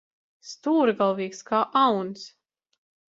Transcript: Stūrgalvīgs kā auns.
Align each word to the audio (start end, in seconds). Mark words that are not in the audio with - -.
Stūrgalvīgs 0.51 1.43
kā 1.49 1.59
auns. 1.83 2.25